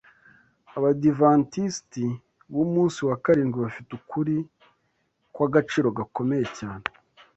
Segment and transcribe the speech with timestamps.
[0.75, 2.03] Abadiventisti
[2.53, 4.35] b’Umunsi wa Karindwi bafite ukuri
[5.33, 6.85] kw’agaciro gakomeye cyane